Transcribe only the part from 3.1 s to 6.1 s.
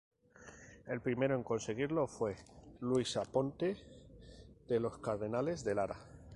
Aponte de los Cardenales de Lara.